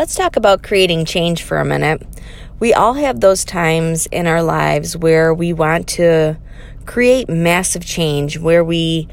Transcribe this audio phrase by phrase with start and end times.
[0.00, 2.00] let's talk about creating change for a minute.
[2.58, 6.38] We all have those times in our lives where we want to
[6.86, 9.08] create massive change, where we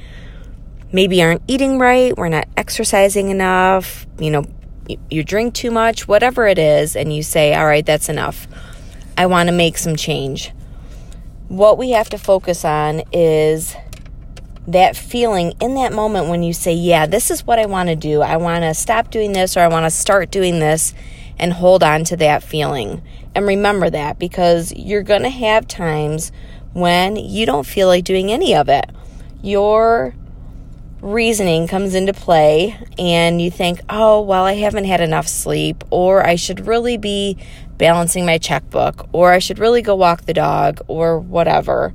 [0.93, 4.45] maybe aren't eating right, we're not exercising enough, you know,
[5.09, 8.47] you drink too much, whatever it is, and you say, All right, that's enough.
[9.17, 10.53] I want to make some change.
[11.49, 13.75] What we have to focus on is
[14.67, 17.95] that feeling in that moment when you say, Yeah, this is what I want to
[17.95, 18.21] do.
[18.21, 20.93] I want to stop doing this or I want to start doing this
[21.39, 23.01] and hold on to that feeling.
[23.33, 26.31] And remember that because you're going to have times
[26.73, 28.89] when you don't feel like doing any of it.
[29.41, 30.15] Your
[31.01, 36.25] reasoning comes into play and you think, oh, well, I haven't had enough sleep, or
[36.25, 37.37] I should really be
[37.77, 41.93] balancing my checkbook, or I should really go walk the dog, or whatever.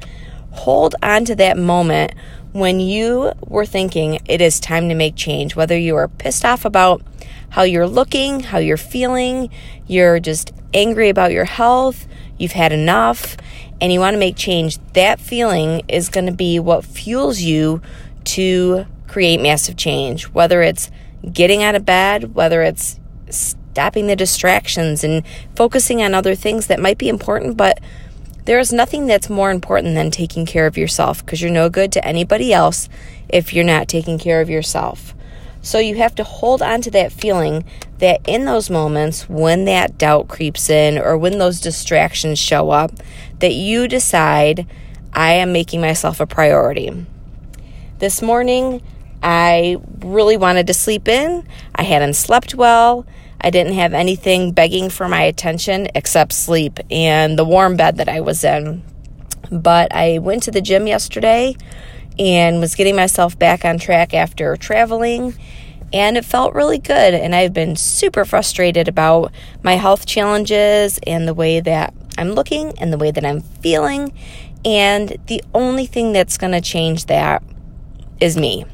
[0.53, 2.13] Hold on to that moment
[2.53, 6.65] when you were thinking it is time to make change, whether you are pissed off
[6.65, 7.03] about
[7.51, 9.51] how you're looking, how you're feeling,
[9.87, 12.07] you're just angry about your health,
[12.39, 13.37] you've had enough,
[13.81, 17.81] and you want to make change, that feeling is going to be what fuels you
[18.25, 20.91] to create massive change, whether it's
[21.31, 25.23] getting out of bed, whether it's stopping the distractions and
[25.57, 27.81] focusing on other things that might be important, but
[28.45, 31.93] there is nothing that's more important than taking care of yourself because you're no good
[31.93, 32.89] to anybody else
[33.29, 35.15] if you're not taking care of yourself.
[35.65, 37.65] So you have to hold on to that feeling
[37.99, 42.91] that in those moments when that doubt creeps in or when those distractions show up,
[43.39, 44.67] that you decide,
[45.13, 47.07] I am making myself a priority.
[48.01, 48.83] This morning,
[49.23, 51.47] I really wanted to sleep in.
[51.77, 53.07] I hadn't slept well.
[53.43, 58.09] I didn't have anything begging for my attention except sleep and the warm bed that
[58.09, 58.83] I was in.
[59.51, 61.57] But I went to the gym yesterday
[62.19, 65.35] and was getting myself back on track after traveling.
[65.93, 67.15] And it felt really good.
[67.15, 72.79] And I've been super frustrated about my health challenges and the way that I'm looking
[72.79, 74.13] and the way that I'm feeling.
[74.65, 77.43] And the only thing that's going to change that
[78.21, 78.65] is me.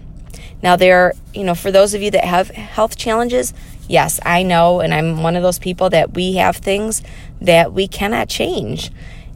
[0.63, 3.55] Now, there, you know, for those of you that have health challenges,
[3.89, 7.03] yes, I know, and I'm one of those people that we have things
[7.41, 8.91] that we cannot change.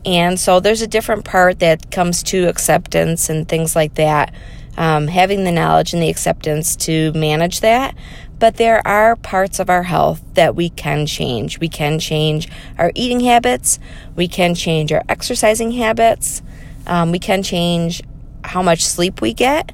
[0.04, 4.34] And so there's a different part that comes to acceptance and things like that,
[4.76, 7.94] um, having the knowledge and the acceptance to manage that.
[8.40, 11.60] But there are parts of our health that we can change.
[11.60, 13.78] We can change our eating habits,
[14.16, 16.42] we can change our exercising habits,
[16.88, 18.02] um, we can change
[18.42, 19.70] how much sleep we get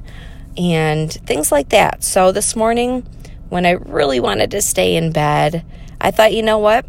[0.57, 2.03] and things like that.
[2.03, 3.07] So this morning,
[3.49, 5.65] when I really wanted to stay in bed,
[5.99, 6.85] I thought, you know what?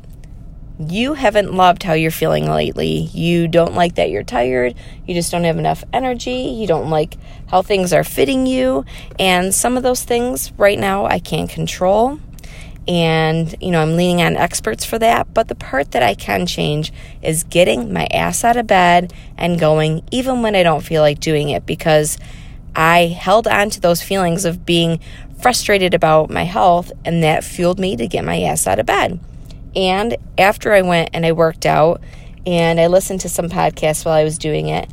[0.78, 3.10] You haven't loved how you're feeling lately.
[3.12, 4.74] You don't like that you're tired.
[5.06, 6.32] You just don't have enough energy.
[6.32, 7.18] You don't like
[7.48, 8.86] how things are fitting you.
[9.18, 12.18] And some of those things right now I can't control.
[12.88, 15.34] And, you know, I'm leaning on experts for that.
[15.34, 19.60] But the part that I can change is getting my ass out of bed and
[19.60, 22.18] going, even when I don't feel like doing it, because
[22.74, 25.00] I held on to those feelings of being
[25.40, 29.18] frustrated about my health, and that fueled me to get my ass out of bed.
[29.74, 32.00] And after I went and I worked out
[32.46, 34.88] and I listened to some podcasts while I was doing it,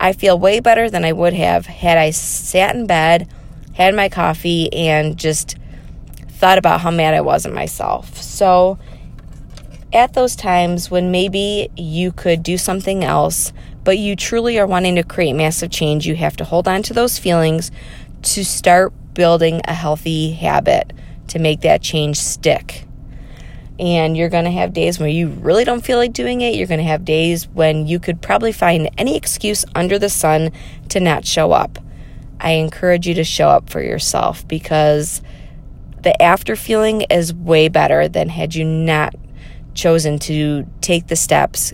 [0.00, 3.28] I feel way better than I would have had I sat in bed,
[3.74, 5.56] had my coffee, and just
[6.28, 8.20] thought about how mad I was at myself.
[8.20, 8.78] So,
[9.92, 13.52] at those times when maybe you could do something else,
[13.84, 16.94] but you truly are wanting to create massive change, you have to hold on to
[16.94, 17.70] those feelings
[18.22, 20.92] to start building a healthy habit
[21.28, 22.84] to make that change stick.
[23.78, 26.54] And you're going to have days where you really don't feel like doing it.
[26.54, 30.52] You're going to have days when you could probably find any excuse under the sun
[30.90, 31.78] to not show up.
[32.38, 35.22] I encourage you to show up for yourself because
[36.02, 39.14] the after feeling is way better than had you not
[39.74, 41.72] chosen to take the steps,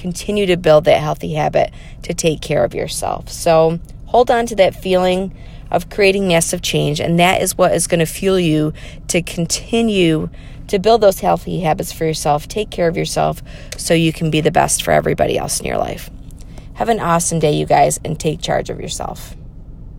[0.00, 1.72] continue to build that healthy habit
[2.02, 3.28] to take care of yourself.
[3.28, 5.36] So hold on to that feeling
[5.70, 8.72] of creating massive change, and that is what is going to fuel you
[9.08, 10.30] to continue
[10.68, 13.42] to build those healthy habits for yourself, take care of yourself
[13.76, 16.10] so you can be the best for everybody else in your life.
[16.74, 19.36] Have an awesome day, you guys, and take charge of yourself.